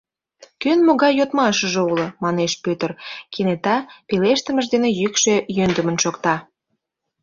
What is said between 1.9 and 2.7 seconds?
уло?— манеш